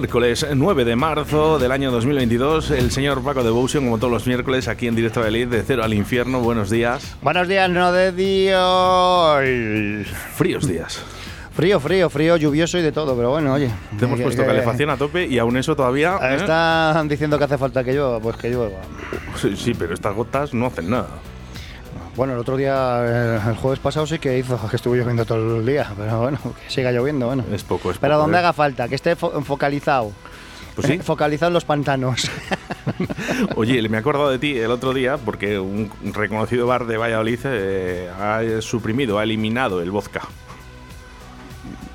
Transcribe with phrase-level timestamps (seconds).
[0.00, 4.68] Miércoles 9 de marzo del año 2022, el señor Paco Devotion, como todos los miércoles,
[4.68, 6.40] aquí en Directo Valladolid, de Cero al Infierno.
[6.40, 7.16] Buenos días.
[7.22, 10.06] Buenos días, no de Dios.
[10.34, 11.02] Fríos días.
[11.54, 13.70] Frío, frío, frío, lluvioso y de todo, pero bueno, oye.
[13.98, 16.18] Te hemos que- puesto que- calefacción a tope y aún eso todavía...
[16.20, 16.34] ¿eh?
[16.36, 18.76] Están diciendo que hace falta que llueva, pues que llueva.
[19.40, 21.08] Sí, sí, pero estas gotas no hacen nada.
[22.16, 25.58] Bueno, el otro día, eh, el jueves pasado sí que hizo, que estuvo lloviendo todo
[25.60, 27.44] el día, pero bueno, que siga lloviendo, bueno.
[27.52, 28.40] Es poco, es Pero poco, donde ¿eh?
[28.40, 30.12] haga falta, que esté fo- focalizado.
[30.74, 30.98] Pues sí.
[30.98, 32.30] Focalizado en los pantanos.
[33.56, 37.38] Oye, me he acordado de ti el otro día porque un reconocido bar de Valladolid
[37.44, 40.20] eh, ha suprimido, ha eliminado el vodka.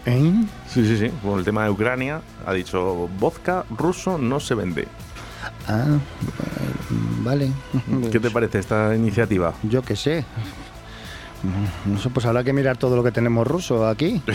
[0.08, 0.34] ¿Eh?
[0.68, 1.10] Sí, sí, sí.
[1.24, 4.88] Por el tema de Ucrania ha dicho vodka ruso no se vende.
[5.68, 6.00] Ah,
[7.24, 7.52] vale.
[8.12, 9.54] ¿Qué te parece esta iniciativa?
[9.64, 10.26] Yo qué sé.
[11.86, 14.22] No sé, pues habrá que mirar todo lo que tenemos ruso aquí.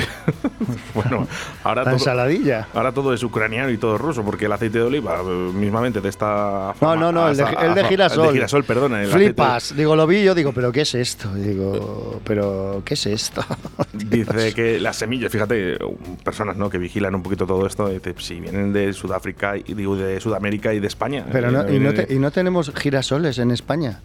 [0.94, 1.26] Bueno,
[1.62, 2.68] ahora La todo, ensaladilla.
[2.74, 6.08] ahora todo es ucraniano y todo ruso, porque el aceite de oliva, eh, mismamente de
[6.08, 6.68] esta.
[6.68, 8.20] No, fama- no, no, el de, hasta- el de girasol.
[8.20, 9.02] El de girasol, perdona.
[9.02, 9.76] el aceite- Flipas.
[9.76, 11.32] Digo, lo vi yo, digo, ¿pero qué es esto?
[11.34, 13.44] Digo, ¿pero qué es esto?
[13.92, 15.76] Dice que las semillas, fíjate,
[16.24, 16.70] personas ¿no?
[16.70, 20.72] que vigilan un poquito todo esto, dice, si vienen de Sudáfrica, y digo, de Sudamérica
[20.72, 21.26] y de España.
[21.30, 24.00] Pero no, y, no te- y no tenemos girasoles en España.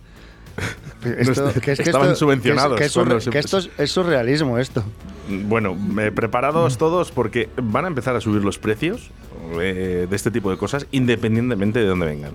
[1.04, 3.92] Esto- est- que es que estaban esto- subvencionados Que es, que se- esto es, es
[3.92, 4.84] surrealismo esto.
[5.30, 9.10] Bueno, eh, preparados todos porque van a empezar a subir los precios
[9.60, 12.34] eh, de este tipo de cosas independientemente de dónde vengan.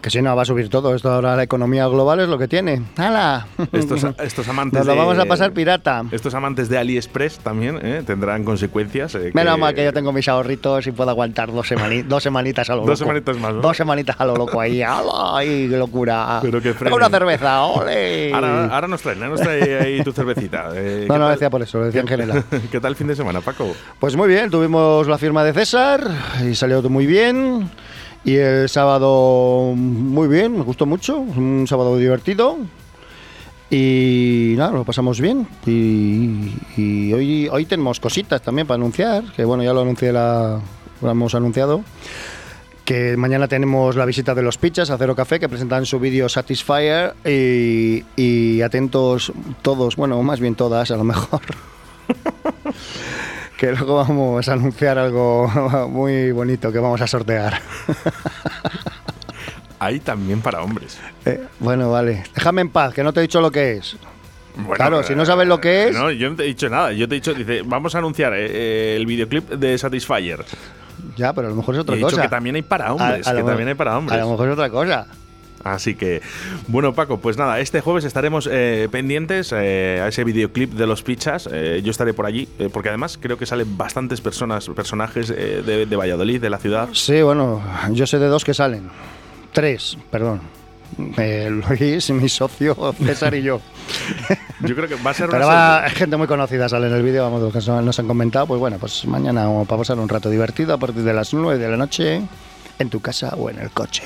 [0.00, 0.94] Que si no, va a subir todo.
[0.94, 2.82] Esto ahora la economía global es lo que tiene.
[2.96, 3.48] ¡Hala!
[3.72, 6.04] Estos, estos amantes Nos lo de- vamos a pasar pirata.
[6.12, 9.16] Estos amantes de AliExpress también eh, tendrán consecuencias.
[9.16, 12.22] eh, Menos que- mal que yo tengo mis ahorritos y puedo aguantar dos, semani- dos
[12.22, 12.90] semanitas a lo loco.
[12.90, 13.60] Dos semanitas más, ¿no?
[13.60, 14.82] Dos semanitas a lo loco ahí.
[14.82, 15.36] ¡Hala!
[15.38, 16.38] ¡Ay, qué locura!
[16.42, 16.74] Pero que.
[16.92, 18.32] Una cerveza, ¡ole!
[18.32, 20.70] Ahora, ahora nos traen, nos trae ahí tu cervecita.
[20.76, 22.44] Eh, No, ¿qué no tal- decía por eso, lo decía en general.
[22.70, 23.74] ¿Qué tal el fin de semana, Paco?
[23.98, 26.08] Pues muy bien, tuvimos la firma de César
[26.48, 27.68] y salió muy bien.
[28.24, 32.58] Y el sábado muy bien, me gustó mucho, un sábado divertido.
[33.70, 35.46] Y nada, lo pasamos bien.
[35.66, 40.60] Y, hoy, hoy tenemos cositas también para anunciar, que bueno, ya lo anuncié la,
[41.02, 41.82] lo hemos anunciado.
[42.84, 46.28] Que mañana tenemos la visita de los Pichas a Cero Café, que presentan su vídeo
[46.28, 47.14] Satisfyer.
[47.26, 51.42] Y, y atentos todos, bueno, más bien todas a lo mejor.
[53.58, 55.48] que luego vamos a anunciar algo
[55.90, 57.60] muy bonito que vamos a sortear.
[59.80, 60.98] Hay también para hombres.
[61.24, 62.24] Eh, bueno, vale.
[62.34, 63.96] Déjame en paz, que no te he dicho lo que es.
[64.56, 66.92] Bueno, Claro, si no sabes lo que es- No, yo no te he dicho nada.
[66.92, 70.44] Yo te he dicho, dice, vamos a anunciar eh, eh, el videoclip de Satisfyer.
[71.16, 72.22] Ya, pero a lo mejor es otra he dicho cosa.
[72.22, 73.26] que también hay para hombres.
[73.26, 74.18] A- a que también hay para hombres.
[74.18, 75.06] A lo mejor es otra cosa.
[75.74, 76.22] Así que,
[76.66, 81.02] bueno, Paco, pues nada, este jueves estaremos eh, pendientes eh, a ese videoclip de los
[81.02, 81.48] pichas.
[81.52, 85.96] Eh, yo estaré por allí, porque además creo que salen bastantes personas, personajes de, de
[85.96, 86.88] Valladolid, de la ciudad.
[86.92, 87.62] Sí, bueno,
[87.92, 88.90] yo sé de dos que salen.
[89.52, 90.40] Tres, perdón.
[91.16, 93.60] Eh, Luis, mi socio, César y yo.
[94.60, 97.02] Yo creo que va a ser Pero una va, gente muy conocida sale en el
[97.04, 98.48] vídeo, vamos, que nos nos han comentado.
[98.48, 101.58] Pues bueno, pues mañana vamos a pasar un rato divertido a partir de las 9
[101.58, 102.22] de la noche
[102.78, 104.02] en tu casa o en el coche.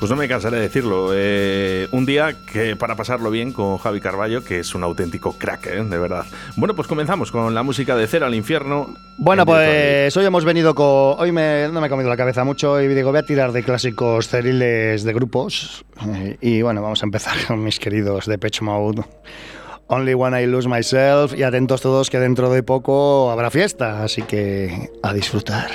[0.00, 1.10] Pues no me cansaré de decirlo.
[1.12, 5.66] eh, un día que para pasarlo bien con Javi Carballo, que es un auténtico crack,
[5.66, 6.24] eh, de verdad.
[6.56, 8.94] Bueno, pues comenzamos con la música de Cero al Infierno.
[9.18, 10.86] Bueno, pues hoy hemos venido con.
[11.18, 13.62] Hoy me, no me he comido la cabeza mucho y digo, voy a tirar de
[13.62, 15.84] clásicos ceriles de grupos.
[16.08, 19.02] Eh, y bueno, vamos a empezar con mis queridos de Pitch Mode.
[19.88, 21.34] Only When I Lose Myself.
[21.36, 24.02] Y atentos todos que dentro de poco habrá fiesta.
[24.02, 25.68] Así que a disfrutar.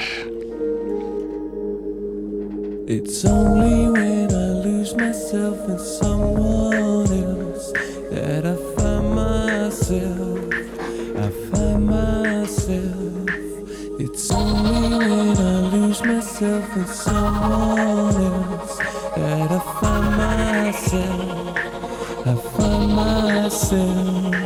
[2.87, 7.71] It's only when I lose myself in someone else
[8.11, 10.53] that I find myself.
[11.17, 13.29] I find myself.
[13.99, 21.57] It's only when I lose myself in someone else that I find myself.
[22.27, 24.44] I find myself.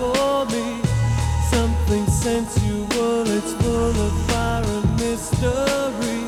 [0.00, 0.80] For me.
[1.50, 6.20] Something sensual, it's full of fire and mystery.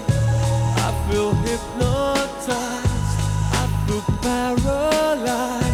[0.87, 3.19] I feel hypnotized,
[3.61, 5.72] I feel paralyzed.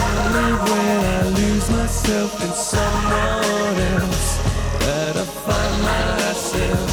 [0.00, 4.38] Only when I lose myself in someone else
[4.84, 6.90] that I find myself.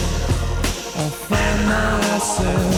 [0.98, 2.76] I find myself.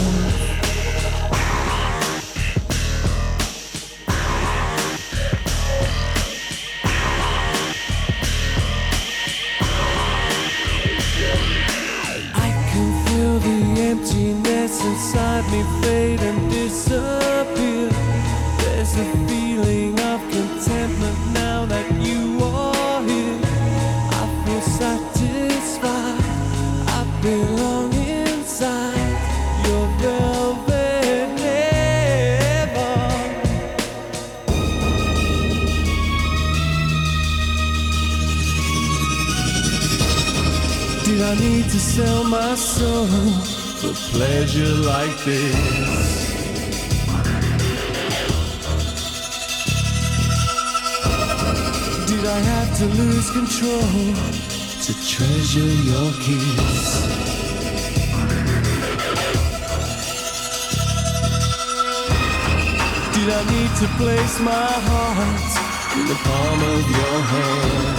[12.34, 18.07] I can feel the emptiness inside me fade and disappear.
[18.90, 23.40] There's a feeling of contentment now that you are here.
[23.44, 26.22] I feel satisfied.
[26.88, 29.18] I belong inside
[29.66, 31.28] your velvet.
[41.04, 43.06] Did I need to sell my soul
[43.80, 45.97] for pleasure like this?
[52.30, 54.14] I have to lose control
[54.84, 57.08] to treasure your kiss?
[63.14, 65.50] Did I need to place my heart
[65.96, 67.98] in the palm of your hand?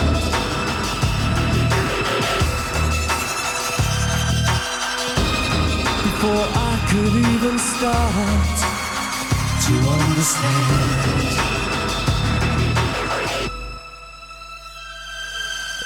[6.03, 8.57] before I could even start
[9.65, 11.58] to understand.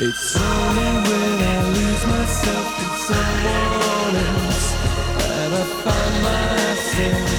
[0.05, 4.71] It's only when I lose myself in someone else
[5.17, 7.32] that I find myself.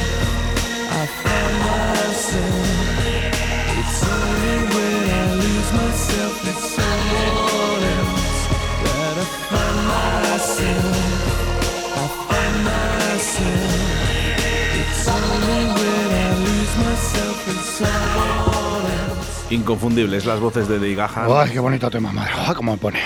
[19.55, 21.29] Inconfundibles las voces de Dei Gahan.
[21.31, 22.33] Ay, qué bonito tema, madre.
[22.37, 22.99] Ay, cómo me pone.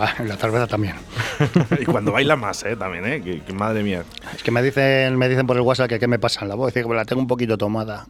[0.00, 0.94] Ah, La cerveza también.
[1.80, 2.76] y cuando baila más, ¿eh?
[2.76, 3.20] También, ¿eh?
[3.22, 4.02] Que, que madre mía.
[4.34, 6.54] Es que me dicen, me dicen por el WhatsApp que qué me pasa en la
[6.54, 6.72] voz.
[6.72, 8.06] Que la tengo un poquito tomada.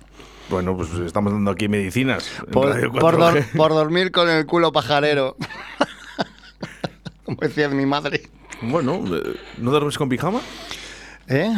[0.49, 2.31] Bueno, pues estamos dando aquí medicinas.
[2.53, 3.19] Por, Radio por 4G.
[3.19, 5.37] dor- por dormir con el culo pajarero.
[7.25, 8.23] Como decía mi madre.
[8.63, 10.39] Bueno, eh, ¿no duermes con pijama?
[11.29, 11.53] ¿Eh?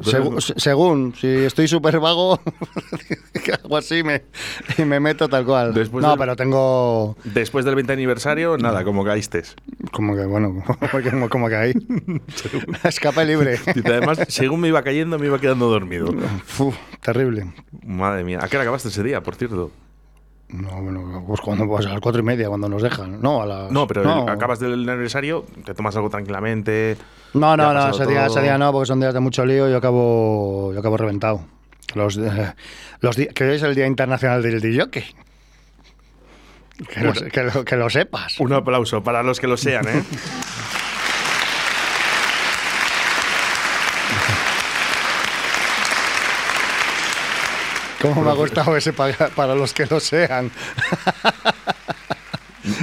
[0.00, 2.40] Segu- se- según, si estoy súper vago,
[3.62, 4.22] hago así me,
[4.78, 5.72] y me meto tal cual.
[5.74, 9.42] Después no, del- pero tengo Después del 20 aniversario, nada, como caíste.
[9.92, 10.64] como que, bueno,
[11.10, 11.72] como, como que ahí.
[12.84, 13.58] Escape libre.
[13.74, 16.12] Dice, además, según me iba cayendo, me iba quedando dormido.
[16.58, 17.52] Uf, terrible.
[17.84, 18.40] Madre mía.
[18.42, 19.70] ¿A qué hora acabaste ese día, por cierto?
[20.52, 23.20] No, bueno, pues cuando pues a las cuatro y media, cuando nos dejan.
[23.22, 23.72] No, a las.
[23.72, 24.28] No, pero no.
[24.28, 26.96] acabas del aniversario, te tomas algo tranquilamente.
[27.32, 29.70] No, no, no, ese día, ese día no, porque son días de mucho lío y
[29.70, 31.40] yo acabo, yo acabo reventado.
[31.94, 32.54] Los, eh,
[33.00, 34.60] los que hoy es el Día Internacional del.
[36.88, 38.38] Que lo, que, lo, que lo sepas.
[38.40, 40.04] Un aplauso para los que lo sean, ¿eh?
[48.02, 50.50] ¿Cómo me ha gustado ese para, para los que lo sean?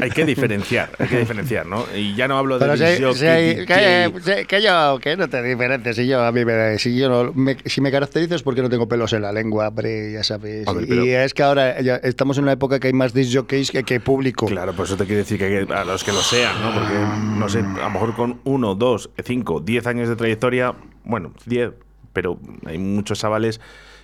[0.02, 1.86] Hay que diferenciar, hay que diferenciar, ¿no?
[1.96, 2.66] Y ya no hablo de
[2.98, 6.78] si, si que, si- que yo, que no te diferencies, si yo a mí me,
[6.78, 9.72] si yo no, me, si me caracterizo es porque no tengo pelos en la lengua,
[10.12, 10.68] ya sabes.
[10.82, 13.72] Y pero- es que ahora ya estamos en una época que hay más disc jockeys
[13.72, 14.48] que, que público.
[14.48, 16.74] Claro, por eso te quiero decir que a los que lo sean, ¿no?
[16.74, 16.96] Porque,
[17.40, 20.74] no sé, a lo mejor con uno, dos, cinco, diez años de trayectoria,
[21.06, 21.72] bueno, diez,
[22.12, 23.62] pero hay muchos chavales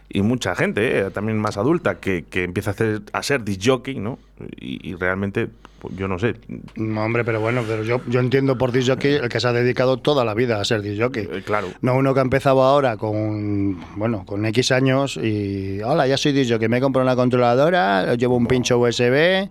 [0.10, 1.12] y mucha gente, ¿eh?
[1.12, 4.20] también más adulta, que, que empieza a, hacer, a ser disc jockey, ¿no?
[4.60, 5.48] Y, y realmente,
[5.80, 6.36] pues, yo no sé.
[6.76, 9.54] No, hombre, pero bueno, pero yo, yo entiendo por disc jockey el que se ha
[9.54, 11.28] dedicado toda la vida a ser disc jockey.
[11.32, 11.68] eh, claro.
[11.82, 16.32] No uno que ha empezado ahora con, bueno, con X años y, hola, ya soy
[16.34, 19.50] disc jockey, me he comprado una controladora, llevo un pincho USB.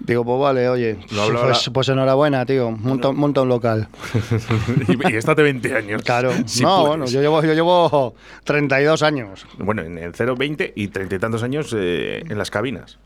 [0.00, 3.88] Digo, pues vale, oye, No pues, pues enhorabuena, tío, monta, monta un local.
[4.88, 6.02] y, y estate 20 años.
[6.02, 6.88] Claro, si no, puedes.
[6.88, 8.14] bueno, yo llevo, yo llevo
[8.44, 9.46] 32 años.
[9.58, 12.98] Bueno, en el 0, 20 y 30 y tantos años eh, en las cabinas.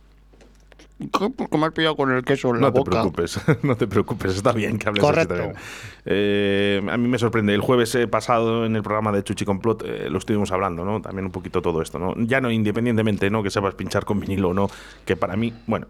[1.11, 2.91] ¿Cómo me has pillado con el queso en la No te boca?
[2.91, 5.35] preocupes, no te preocupes, está bien que hables así Correcto.
[5.35, 5.57] también.
[6.05, 10.09] Eh, a mí me sorprende, el jueves pasado en el programa de Chuchi Complot eh,
[10.11, 11.01] lo estuvimos hablando, ¿no?
[11.01, 12.15] También un poquito todo esto, ¿no?
[12.19, 13.43] Ya no independientemente, ¿no?
[13.43, 14.69] Que sepas pinchar con vinilo o no,
[15.05, 15.87] que para mí, bueno,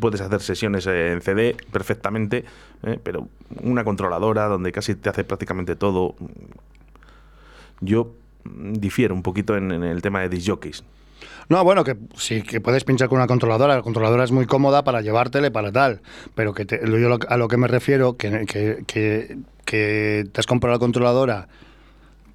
[0.00, 2.44] puedes hacer sesiones en CD perfectamente,
[2.82, 3.28] eh, pero
[3.62, 6.14] una controladora donde casi te hace prácticamente todo,
[7.80, 10.84] yo difiero un poquito en, en el tema de disc jockeys.
[11.48, 13.76] No, bueno, que sí, que puedes pinchar con una controladora.
[13.76, 16.00] La controladora es muy cómoda para llevártela y para tal.
[16.34, 20.46] Pero que te- yo a lo que me refiero, que, que, que, que te has
[20.46, 21.48] comprado la controladora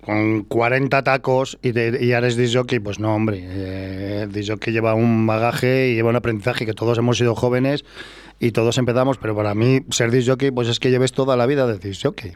[0.06, 3.40] con 40 tacos y, te, y eres disc jockey, pues no, hombre.
[3.44, 7.36] Eh, el disc jockey lleva un bagaje y lleva un aprendizaje que todos hemos sido
[7.36, 7.84] jóvenes
[8.40, 11.46] y todos empezamos, pero para mí ser disc jockey pues es que lleves toda la
[11.46, 12.34] vida de disc jockey.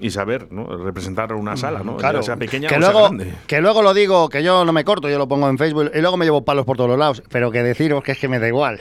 [0.00, 0.66] Y saber, ¿no?
[0.78, 1.96] Representar una sala, ¿no?
[1.96, 3.34] Claro, sea pequeña que o sea luego, grande.
[3.46, 6.00] que luego lo digo, que yo no me corto, yo lo pongo en Facebook y
[6.00, 8.38] luego me llevo palos por todos los lados, pero que deciros que es que me
[8.38, 8.80] da igual,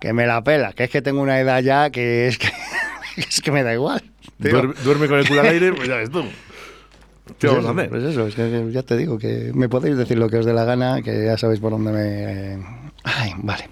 [0.00, 2.50] que me la pela, que es que tengo una edad ya que es que,
[3.16, 4.02] es que me da igual.
[4.38, 6.24] Duerme, duerme con el culo al aire, pues ya ves tú.
[7.38, 7.88] ¿Qué Pues vamos a eso, hacer?
[7.90, 10.52] Pues eso, es que ya te digo, que me podéis decir lo que os dé
[10.52, 12.64] la gana, que ya sabéis por dónde me...
[13.04, 13.68] Ay, vale.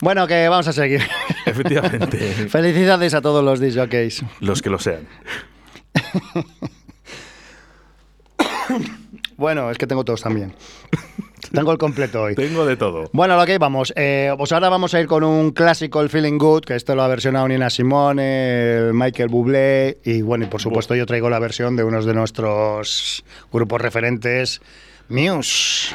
[0.00, 1.02] Bueno, que vamos a seguir.
[1.46, 2.18] Efectivamente.
[2.48, 4.24] Felicidades a todos los disc jockeys.
[4.40, 5.06] Los que lo sean.
[9.40, 10.54] Bueno, es que tengo todos también.
[11.52, 12.34] tengo el completo hoy.
[12.34, 13.08] Tengo de todo.
[13.14, 13.90] Bueno, lo que vamos.
[13.96, 17.02] Eh, pues ahora vamos a ir con un clásico, el Feeling Good, que esto lo
[17.02, 21.38] ha versionado Nina Simone, el Michael Bublé, y bueno, y por supuesto yo traigo la
[21.38, 24.60] versión de unos de nuestros grupos referentes,
[25.08, 25.94] Muse.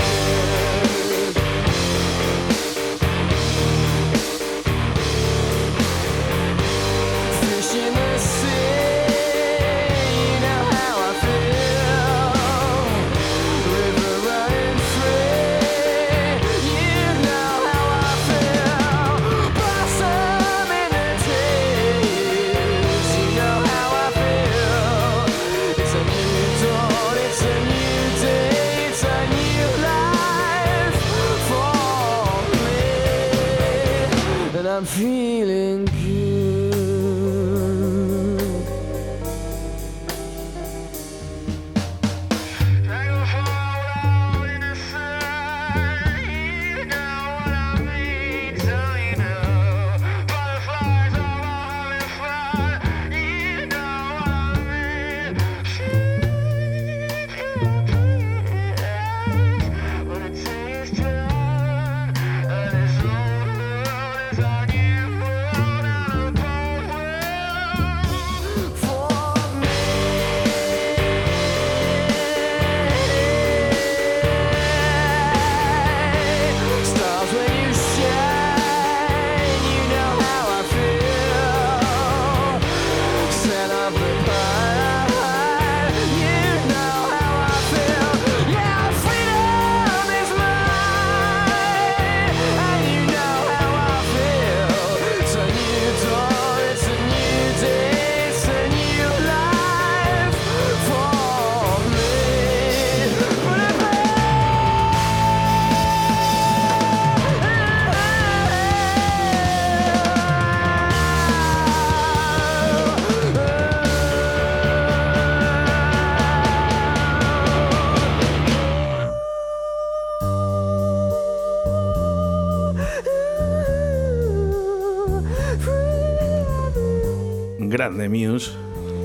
[128.01, 128.51] grande Muse,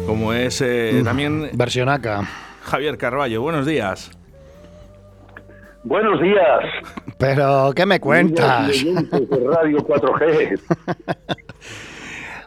[0.06, 2.26] como es eh, también Versionaca.
[2.62, 3.42] Javier Carballo.
[3.42, 4.10] Buenos días.
[5.84, 6.60] Buenos días.
[7.18, 8.68] Pero, ¿qué me cuentas?
[8.84, 10.60] De Radio 4G.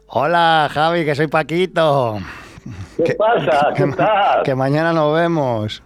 [0.07, 2.17] Hola, Javi, que soy Paquito.
[3.03, 3.73] ¿Qué pasa?
[3.75, 4.43] ¿Qué tal?
[4.43, 5.83] Que mañana nos vemos.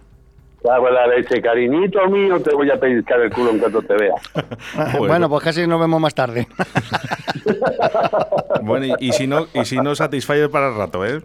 [0.64, 3.94] Cago en la leche, cariñito mío, te voy a pellizcar el culo en cuanto te
[3.94, 4.14] vea.
[4.98, 6.48] Bueno, pues casi nos vemos más tarde.
[8.62, 11.20] Bueno, y, y si no, y si no Satisfyer para el rato, ¿eh?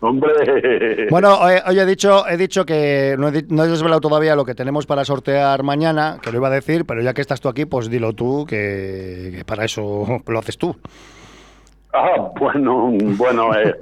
[0.00, 1.06] Hombre.
[1.10, 4.44] Bueno, hoy, hoy he dicho, he dicho que no he, no he desvelado todavía lo
[4.44, 7.48] que tenemos para sortear mañana, que lo iba a decir, pero ya que estás tú
[7.48, 10.76] aquí, pues dilo tú, que, que para eso lo haces tú.
[11.92, 13.54] Ah, bueno, bueno.
[13.56, 13.74] eh,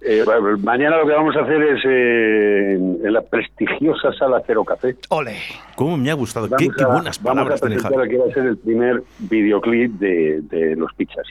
[0.00, 4.64] eh, bueno, mañana lo que vamos a hacer es eh, en, la prestigiosa sala Cero
[4.64, 4.96] Café.
[5.10, 5.36] Ole.
[5.76, 6.48] ¿Cómo me ha gustado?
[6.56, 8.58] Qué, Vamos qué a- buenas vamos palabras a tiene presentar que va a ser el
[8.58, 11.26] primer videoclip de, de Los Pichas,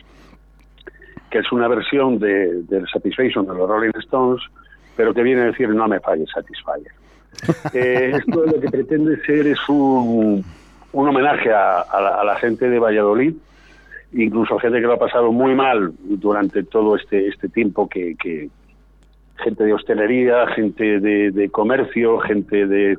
[1.30, 4.42] que es una versión de, del Satisfaction de los Rolling Stones,
[4.96, 6.92] pero que viene a decir no me falles Satisfyer.
[7.74, 10.44] Eh, esto lo que pretende ser es un,
[10.94, 13.36] un homenaje a, a la, a la gente de Valladolid,
[14.14, 18.50] incluso gente que lo ha pasado muy mal durante todo este, este tiempo que, que
[19.44, 22.98] gente de hostelería, gente de, comercio, gente de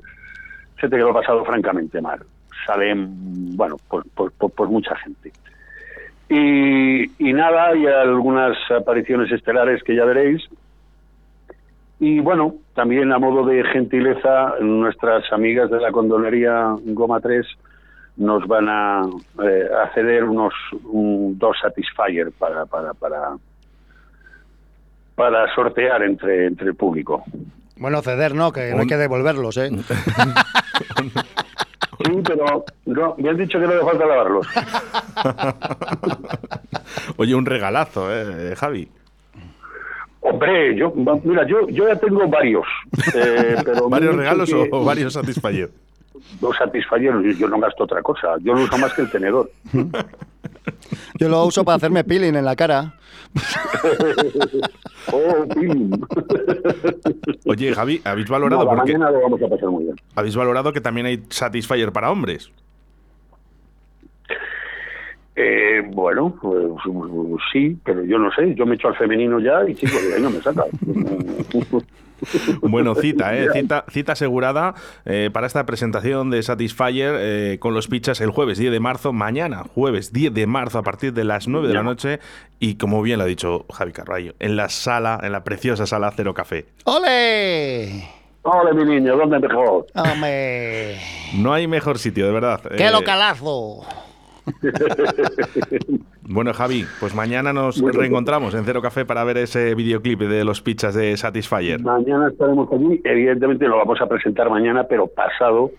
[0.77, 2.21] gente que lo ha pasado francamente mal.
[2.67, 5.33] Salen, bueno, pues, pues, pues- mucha gente.
[6.29, 10.43] Y, y nada, hay algunas apariciones estelares que ya veréis.
[12.01, 17.47] Y bueno, también a modo de gentileza, nuestras amigas de la condonería Goma 3
[18.19, 19.07] nos van a,
[19.43, 20.53] eh, a ceder unos
[20.85, 23.37] un- dos Satisfyer para, para, para,
[25.15, 27.25] para sortear entre, entre el público.
[27.77, 28.53] Bueno, ceder, ¿no?
[28.53, 29.71] Que no hay que devolverlos, ¿eh?
[32.05, 34.47] Sí, pero no, me han dicho que no le falta lavarlos.
[37.17, 38.89] Oye, un regalazo, ¿eh, Javi?
[40.21, 40.93] Hombre, yo,
[41.25, 42.67] mira, yo, yo ya tengo varios.
[43.15, 45.71] eh, pero ¿Varios regalos que o, o varios Satisfyer?
[46.41, 48.37] Los Satisfyer, yo, yo no gasto otra cosa.
[48.41, 49.51] Yo no uso más que el tenedor.
[51.19, 52.95] Yo lo uso para hacerme peeling en la cara.
[55.11, 55.91] Oh, pim.
[57.47, 58.63] Oye, Javi, ¿habéis valorado?
[58.63, 59.97] Nada, porque mañana lo vamos a pasar muy bien.
[60.15, 62.51] habéis valorado que también hay Satisfyer para hombres.
[65.35, 68.55] Eh, bueno, pues, pues, sí, pero yo no sé.
[68.55, 70.65] Yo me echo al femenino ya y chicos, de ahí no me saca.
[72.63, 73.49] Bueno, cita, ¿eh?
[73.53, 78.59] Cita, cita asegurada eh, para esta presentación de Satisfyer eh, con los pichas el jueves
[78.59, 81.83] 10 de marzo, mañana, jueves 10 de marzo a partir de las 9 de la
[81.83, 82.21] noche
[82.59, 86.13] y como bien lo ha dicho Javi Carballo, en la sala, en la preciosa sala
[86.17, 86.67] Cero Café.
[86.85, 88.09] ¡Ole!
[88.43, 89.87] Hola, mi niño, ¿dónde mejor?
[89.95, 90.99] ¡Hombre!
[91.35, 92.61] No hay mejor sitio, de verdad.
[92.77, 93.85] ¡Qué Eh, localazo!
[96.31, 97.95] Bueno, Javi, pues mañana nos bien.
[97.95, 101.81] reencontramos en Cero Café para ver ese videoclip de los pichas de Satisfyer.
[101.81, 103.01] Mañana estaremos allí.
[103.03, 105.71] Evidentemente lo vamos a presentar mañana, pero pasado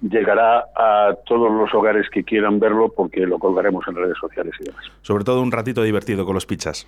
[0.00, 4.66] llegará a todos los hogares que quieran verlo porque lo colgaremos en redes sociales y
[4.66, 4.84] demás.
[5.02, 6.86] Sobre todo un ratito divertido con los pichas.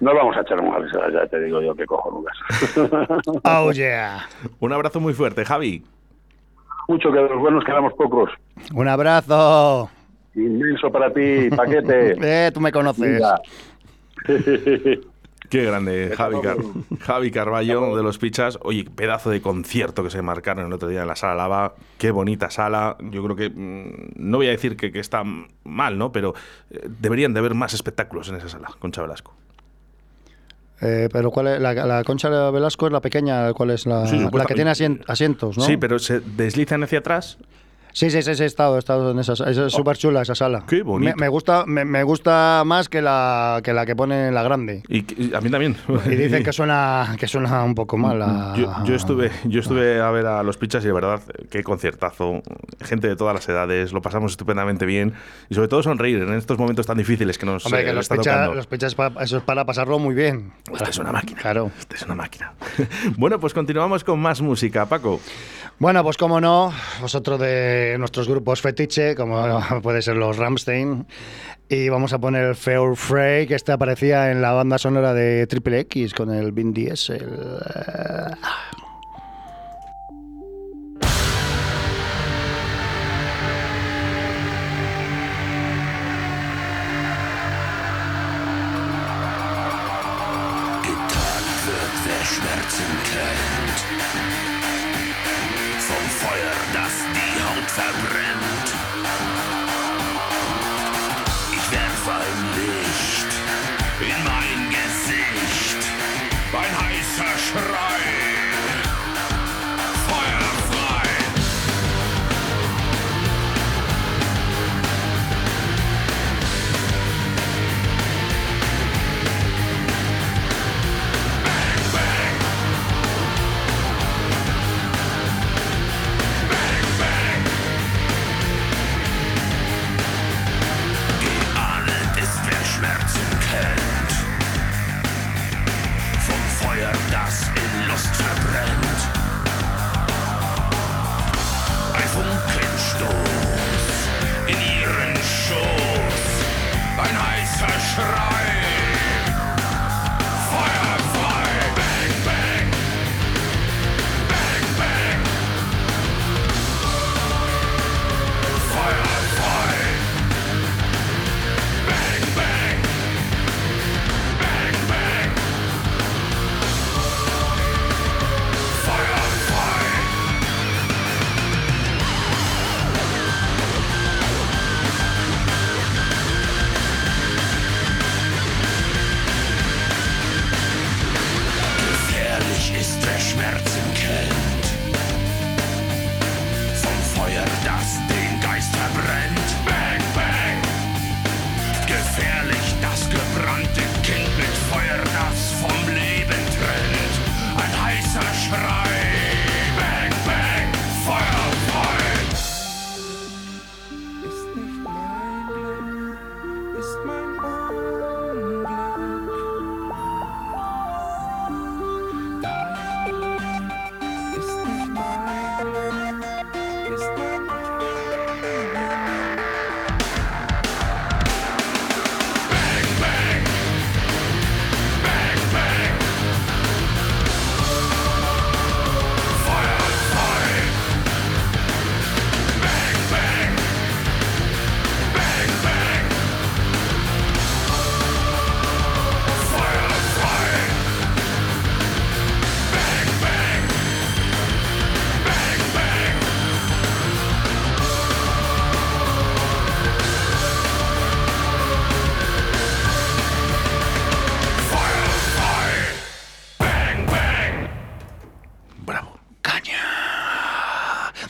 [0.00, 2.36] No vamos a echar un ya, ya te digo yo que cojonudas.
[3.44, 4.28] ¡Oh, yeah!
[4.60, 5.82] Un abrazo muy fuerte, Javi.
[6.86, 8.30] Mucho que de los buenos quedamos pocos.
[8.74, 9.90] ¡Un abrazo!
[10.40, 12.16] Inmenso para ti, paquete.
[12.22, 13.20] Eh, tú me conoces.
[15.50, 16.56] Qué grande, Javi, Car-
[17.00, 18.58] Javi Carballo de los Pichas.
[18.62, 21.74] Oye, pedazo de concierto que se marcaron el otro día en la Sala Lava.
[21.96, 22.96] Qué bonita sala.
[23.00, 25.22] Yo creo que, mm, no voy a decir que, que está
[25.64, 26.12] mal, ¿no?
[26.12, 26.34] Pero
[26.70, 29.32] eh, deberían de haber más espectáculos en esa sala, Concha Velasco.
[30.82, 31.60] Eh, pero ¿cuál es?
[31.60, 35.02] La, la Concha Velasco es la pequeña, ¿cuál es la, Sí, la que tiene asien-
[35.06, 35.64] asientos, no?
[35.64, 37.38] Sí, pero se deslizan hacia atrás.
[37.92, 40.64] Sí, sí, sí, sí, he estado, he estado en esa, es súper chula esa sala.
[40.68, 41.14] Qué bonito.
[41.16, 44.42] Me, me gusta, me, me gusta más que la que la que pone en la
[44.42, 44.82] grande.
[44.88, 44.98] Y,
[45.30, 45.76] y a mí también.
[46.06, 48.18] Y dicen que suena, que suena un poco mal.
[48.18, 51.20] la- Yo, yo estuve, yo estuve a ver a los pichas y de verdad,
[51.50, 52.42] qué conciertazo.
[52.80, 55.14] Gente de todas las edades, lo pasamos estupendamente bien.
[55.48, 58.04] Y sobre todo sonreír en estos momentos tan difíciles que nos Hombre, eh, que los
[58.04, 60.52] está pichas, los pichas eso es para pasarlo muy bien.
[60.70, 61.40] Usted es una máquina.
[61.40, 61.70] Claro.
[61.78, 62.52] Usted es una máquina.
[63.16, 65.20] bueno, pues continuamos con más música, Paco.
[65.80, 67.38] Bueno, pues como no, pues otro
[67.98, 71.06] nuestros grupos fetiche, como puede ser los Ramstein.
[71.68, 75.80] Y vamos a poner Fair Frey, que este aparecía en la banda sonora de Triple
[75.80, 77.28] X con el Vin Diesel.
[92.28, 92.84] Schmerzen
[96.20, 97.07] Feuer,
[97.78, 98.77] surrender.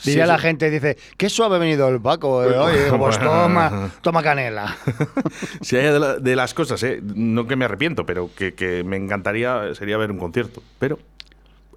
[0.09, 2.77] Diría la gente, dice, qué suave ha venido el Paco eh, hoy.
[2.83, 4.75] Digo, Pues toma, toma canela.
[5.61, 6.99] Si hay de, la- de las cosas, ¿eh?
[7.03, 10.61] no que me arrepiento, pero que, que me encantaría sería ver un concierto.
[10.79, 10.99] Pero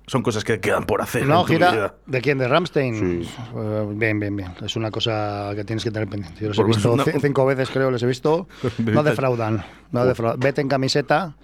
[0.06, 1.24] son cosas que quedan por hacer.
[1.26, 1.70] No, en tu gira.
[1.70, 1.94] vida.
[2.06, 2.36] ¿De quién?
[2.38, 3.22] ¿De Ramstein?
[3.24, 3.30] Sí.
[3.56, 4.52] Eh, bien, bien, bien.
[4.64, 6.40] Es una cosa que tienes que tener pendiente.
[6.40, 8.48] Yo los he Por lo visto una- cinco veces, creo, les he visto.
[8.78, 9.64] No defraudan.
[9.92, 10.40] No defraudan.
[10.40, 11.34] Vete en camiseta.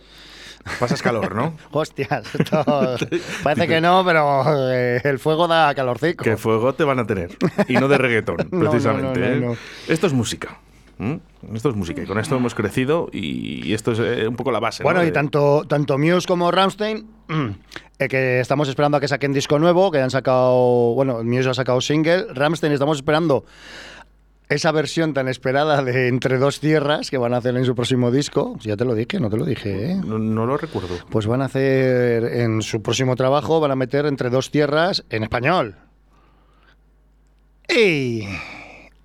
[0.78, 1.54] Pasas calor, ¿no?
[1.70, 2.64] Hostias, esto
[3.42, 6.24] parece que no, pero eh, el fuego da calorcico.
[6.24, 7.36] Que fuego te van a tener.
[7.68, 9.20] Y no de reggaetón, no, precisamente.
[9.36, 9.58] no, no, ¿eh?
[9.88, 10.58] Esto es música.
[11.54, 12.02] Esto es música.
[12.02, 14.82] Y con esto hemos crecido y esto es eh, un poco la base.
[14.82, 15.06] Bueno, ¿no?
[15.06, 17.06] y tanto, tanto Muse como Ramstein,
[17.98, 21.54] eh, que estamos esperando a que saquen disco nuevo, que han sacado, bueno, Muse ha
[21.54, 23.44] sacado single, Ramstein estamos esperando
[24.48, 28.10] esa versión tan esperada de Entre dos tierras que van a hacer en su próximo
[28.10, 28.56] disco.
[28.60, 29.94] Ya te lo dije, no te lo dije, ¿eh?
[29.96, 30.96] No, no lo recuerdo.
[31.10, 35.22] Pues van a hacer en su próximo trabajo, van a meter Entre dos tierras en
[35.22, 35.76] español.
[37.68, 38.26] ¡Ey!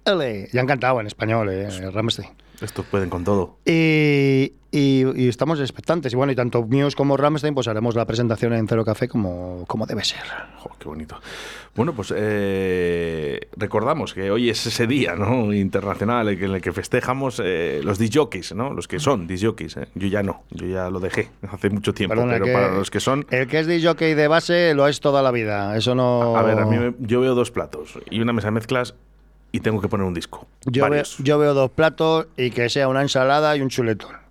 [0.06, 0.48] ¡Ole!
[0.54, 2.30] Ya han cantado en español, eh, Ramstein.
[2.64, 3.58] Estos pueden con todo.
[3.66, 6.14] Y, y- y estamos expectantes.
[6.14, 9.66] Y bueno, y tanto Muse como Ramstein, pues haremos la presentación en Cero Café como,
[9.68, 10.22] como debe ser.
[10.58, 11.20] Jo, qué bonito.
[11.76, 15.52] Bueno, pues eh, recordamos que hoy es ese día ¿no?
[15.54, 18.74] internacional en el que festejamos eh, los disjockeys, ¿no?
[18.74, 19.78] Los que son disjockeys.
[19.78, 19.88] ¿eh?
[19.96, 22.16] Yo ya no, yo ya lo dejé hace mucho tiempo.
[22.16, 23.26] Perdona, pero para los que son...
[23.32, 25.76] El que es DJ de base lo es toda la vida.
[25.76, 26.38] Eso no.
[26.38, 28.96] A ver, a mí me- yo veo dos platos y una mesa de mezclas
[29.54, 30.48] y tengo que poner un disco.
[30.66, 34.23] yo, veo, yo veo dos platos y que sea una ensalada y un chuletón.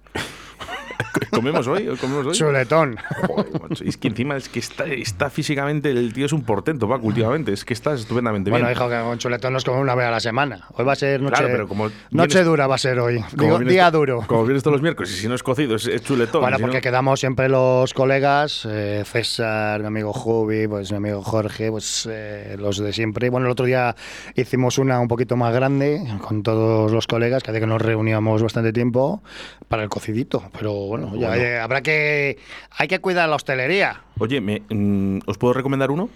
[1.31, 1.89] ¿Comemos hoy?
[1.89, 2.33] ¿Hoy ¿Comemos hoy?
[2.35, 2.97] Chuletón.
[3.27, 6.89] Joder, macho, Es que encima es que está, está físicamente, el tío es un portento,
[6.89, 7.53] Paco, últimamente.
[7.53, 8.77] Es que está estupendamente Bueno, bien.
[8.77, 10.67] hijo, que con chuletón nos comemos una vez a la semana.
[10.75, 11.35] Hoy va a ser noche.
[11.37, 13.23] Claro, pero como noche dura va a ser hoy.
[13.33, 14.23] Digo, vienes día duro.
[14.27, 16.41] Como vienes todos los miércoles y si no es cocido, es, es chuletón.
[16.43, 20.99] Bueno, si porque no- quedamos siempre los colegas, eh, César, mi amigo Jubi, pues mi
[20.99, 23.31] amigo Jorge, pues eh, los de siempre.
[23.31, 23.95] Bueno, el otro día
[24.35, 28.43] hicimos una un poquito más grande con todos los colegas, que hace que nos reuníamos
[28.43, 29.23] bastante tiempo
[29.69, 30.43] para el cocidito.
[30.59, 32.37] Pero bueno, ya eh, habrá que
[32.77, 34.03] hay que cuidar la hostelería.
[34.19, 36.11] Oye, me- mm, ¿os puedo recomendar uno?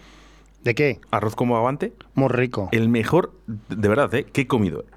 [0.64, 1.00] ¿De qué?
[1.10, 1.94] Arroz como aguante.
[2.14, 2.68] Muy rico.
[2.72, 4.24] El mejor, de verdad, ¿eh?
[4.24, 4.84] que he comido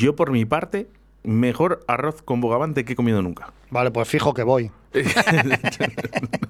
[0.00, 0.88] Yo, por mi parte,
[1.24, 3.52] mejor arroz con bogavante que he comido nunca.
[3.70, 4.70] Vale, pues fijo que voy.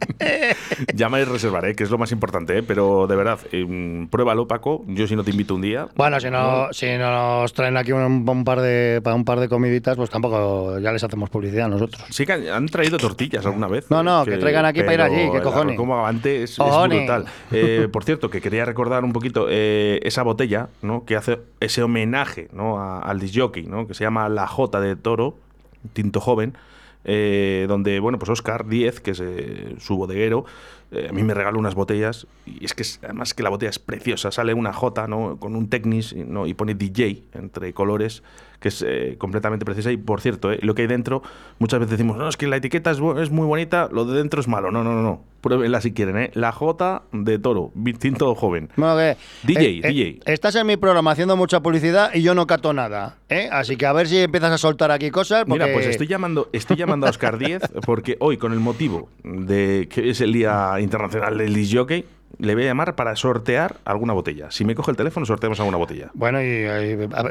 [1.01, 2.63] ya me reservaré, que es lo más importante, ¿eh?
[2.63, 4.85] pero de verdad, eh, pruébalo, Paco.
[4.87, 5.89] Yo si no te invito un día.
[5.97, 9.49] Bueno, si no, si nos traen aquí un, un par de para un par de
[9.49, 12.05] comiditas, pues tampoco ya les hacemos publicidad a nosotros.
[12.11, 13.91] Sí que han- han traído tortillas alguna vez.
[13.91, 15.77] No, no, que traigan aquí para ir allí, ¿qué el arroz cojones?
[15.77, 17.25] con bogavante es, brutal.
[17.51, 21.05] Eh, por cierto, que quería recordar un poquito eh, esa botella, ¿no?
[21.07, 22.79] Que hace ese homenaje, ¿no?
[22.79, 23.87] a- al disjockey, ¿no?
[23.87, 25.37] Que se llama La J de Toro,
[25.95, 26.55] tinto joven.
[27.05, 30.45] eh, donde, bueno, pues Oscar 10, que es eh, su bodeguero,
[30.93, 33.71] eh, a mí me regaló unas botellas y es que es- además que la botella
[33.71, 35.37] es preciosa, sale una J, ¿no?
[35.39, 36.47] Con un Technis, ¿no?
[36.47, 38.23] Y pone DJ entre colores,
[38.61, 40.59] que es eh, completamente preciosa y por cierto, ¿eh?
[40.63, 41.23] lo que hay dentro,
[41.59, 44.41] muchas veces decimos, no, es que la etiqueta es, es muy bonita, lo de dentro
[44.41, 46.31] es malo, no, no, no, no, pruébenla si quieren, ¿eh?
[46.35, 48.69] La J de Toro, tinto joven.
[48.77, 50.21] Bueno, que, DJ, eh, eh, DJ.
[50.27, 53.49] estás en mi programa haciendo mucha publicidad y yo no cato nada, ¿eh?
[53.51, 55.45] Así que a ver si empiezas a soltar aquí cosas.
[55.47, 55.65] Porque...
[55.65, 59.89] Mira, pues estoy llamando, estoy llamando a Oscar 10 porque hoy, con el motivo de
[59.91, 62.05] que es el Día Internacional del Disc Jockey,
[62.39, 64.51] le voy a llamar para sortear alguna botella.
[64.51, 66.11] Si me coge el teléfono, sorteamos alguna botella.
[66.15, 66.67] Bueno, y,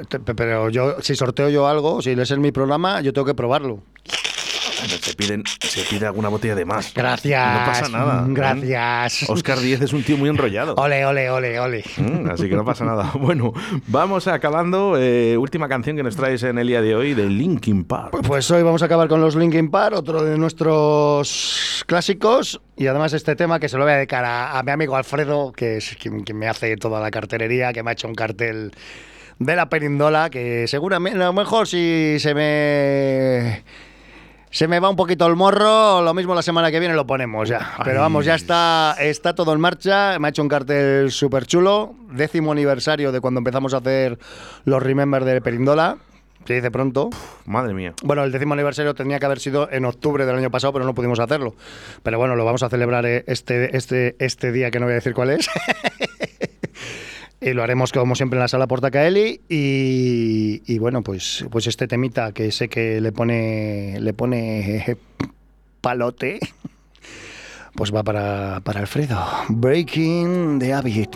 [0.07, 3.33] te- pero yo, si sorteo yo algo, si es en mi programa, yo tengo que
[3.33, 3.79] probarlo.
[4.89, 6.93] Se, piden, se pide alguna botella de más.
[6.93, 7.59] Gracias.
[7.59, 8.21] No pasa nada.
[8.27, 8.31] ¿eh?
[8.31, 9.29] Gracias.
[9.29, 10.75] Oscar 10 es un tío muy enrollado.
[10.75, 11.83] Ole, ole, ole, ole.
[11.97, 13.11] Mm, Así que no pasa nada.
[13.19, 13.53] Bueno,
[13.87, 14.95] vamos acabando.
[14.97, 18.21] eh, última canción que nos traes en el día de hoy de Linkin Park.
[18.25, 22.61] Pues hoy vamos a acabar con los Linkin Park, otro de nuestros clásicos.
[22.75, 25.51] Y además este tema que se lo voy a dedicar a, a mi amigo Alfredo,
[25.51, 28.71] que es quien, quien me hace toda la cartelería, que me ha hecho un cartel
[29.37, 33.63] de la perindola, que seguramente, a lo mejor si se me...
[34.51, 37.47] Se me va un poquito el morro, lo mismo la semana que viene lo ponemos
[37.47, 37.75] ya.
[37.83, 40.17] Pero vamos, ya está, está todo en marcha.
[40.17, 41.93] Me ha hecho un cartel súper chulo.
[42.11, 44.17] Décimo aniversario de cuando empezamos a hacer
[44.65, 45.97] los Remember de Perindola.
[46.45, 47.11] Se dice pronto.
[47.45, 47.93] Madre mía.
[48.01, 50.95] Bueno, el décimo aniversario tenía que haber sido en octubre del año pasado, pero no
[50.95, 51.53] pudimos hacerlo.
[52.01, 54.95] Pero bueno, lo vamos a celebrar eh, este, este, este día que no voy a
[54.95, 55.47] decir cuál es.
[57.41, 59.41] y lo haremos como siempre en la sala Portacaeli.
[59.49, 64.97] Y, y bueno, pues, pues este temita que sé que le pone, le pone
[65.81, 66.39] palote,
[67.75, 69.25] pues va para, para Alfredo.
[69.49, 71.15] Breaking the Habit.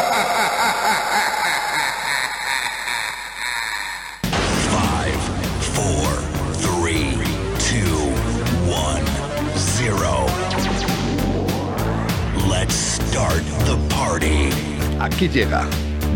[15.01, 15.65] Aquí llega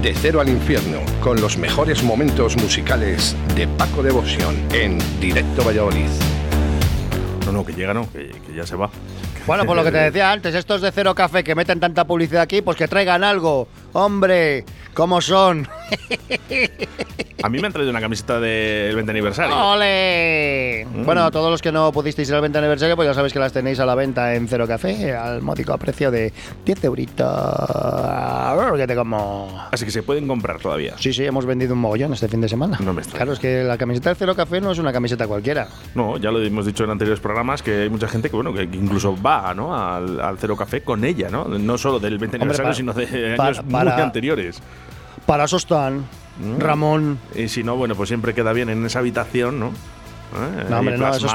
[0.04, 6.06] De Cero al Infierno con los mejores momentos musicales de Paco Devoción en Directo Valladolid.
[7.48, 8.92] No, no, que llega, no, que, que ya se va.
[9.48, 12.44] Bueno, por lo que te decía antes, estos de Cero Café que meten tanta publicidad
[12.44, 13.68] aquí, pues que traigan algo.
[13.94, 15.68] Hombre, ¿cómo son?
[17.44, 19.56] A mí me han traído una camiseta del 20 aniversario.
[19.56, 20.88] ¡Ole!
[20.92, 21.06] Mm.
[21.06, 23.54] Bueno, todos los que no pudisteis ir al 20 aniversario, pues ya sabéis que las
[23.54, 26.34] tenéis a la venta en Cero Café, al módico precio de
[26.66, 27.28] 10 euritos.
[28.76, 29.62] Que te como...
[29.72, 30.96] Así que se pueden comprar todavía.
[30.98, 32.78] Sí, sí, hemos vendido un mogollón este fin de semana.
[32.82, 33.18] No me extraña.
[33.20, 35.68] Claro, es que la camiseta del Cero Café no es una camiseta cualquiera.
[35.94, 38.64] No, ya lo hemos dicho en anteriores programas que hay mucha gente que bueno que
[38.64, 39.76] incluso va ¿no?
[39.76, 41.46] al, al Cero Café con ella, ¿no?
[41.46, 44.62] No solo del 20 Hombre, aniversario, para- sino de para- años para- muy anteriores.
[45.26, 46.06] Para eso están
[46.40, 46.60] Mm.
[46.60, 47.18] Ramón.
[47.34, 49.68] Y si no, bueno, pues siempre queda bien en esa habitación, ¿no?
[49.68, 50.66] ¿Eh?
[50.70, 51.28] No, hombre, no, eso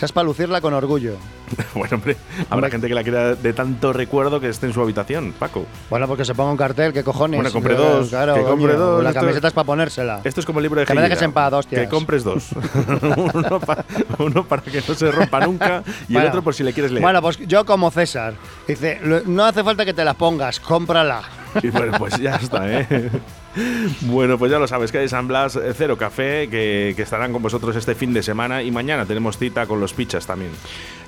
[0.00, 1.16] es, para lucirla con orgullo.
[1.74, 2.70] Bueno, hombre, habrá Hombre.
[2.70, 5.66] gente que la quiera de tanto recuerdo que esté en su habitación, Paco.
[5.90, 7.38] Bueno, porque se ponga un cartel, ¿qué cojones?
[7.38, 10.20] Bueno, compre dos, Claro, que compre coño, dos, La esto- camiseta es para ponérsela.
[10.24, 11.10] Esto es como el libro de Que me Gilligan.
[11.10, 11.82] dejes en paz, hostias.
[11.82, 12.48] Que compres dos.
[13.34, 13.84] uno, pa-
[14.18, 16.20] uno para que no se rompa nunca y Bueno.
[16.26, 17.02] el otro por si le quieres leer.
[17.02, 18.34] Bueno, pues yo como César.
[18.66, 21.22] Dice, "Lo- no hace falta que te la pongas, cómprala.
[21.62, 23.10] Y bueno, pues ya está, ¿eh?
[24.02, 27.32] Bueno, pues ya lo sabes, que hay San Blas eh, Cero Café, que, que estarán
[27.32, 30.52] con vosotros este fin de semana y mañana tenemos cita con los pichas también.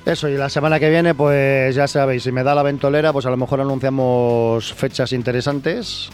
[0.04, 3.26] Eso, y la semana que viene, pues ya sabéis, si me da la ventolera, pues
[3.26, 6.10] a lo mejor anunciamos fechas interesantes,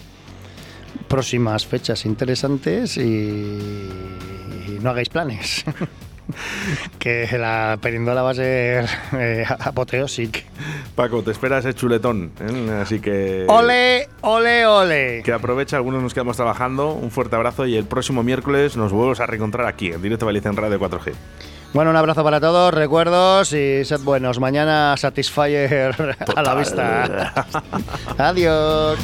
[1.08, 5.64] próximas fechas interesantes y, y no hagáis planes.
[6.98, 10.40] que la perindola va a ser eh, apoteósica.
[10.94, 12.78] Paco, te espera ese chuletón, ¿eh?
[12.80, 13.44] así que...
[13.48, 15.22] ¡Ole, ole, ole!
[15.24, 16.92] Que aprovecha, algunos nos quedamos trabajando.
[16.92, 20.50] Un fuerte abrazo y el próximo miércoles nos volvemos a reencontrar aquí, en Directo Valencia
[20.50, 21.12] en Radio 4G.
[21.72, 24.40] Bueno, un abrazo para todos, recuerdos y sed buenos.
[24.40, 27.34] Mañana Satisfyer a la vista.
[28.18, 28.98] Adiós.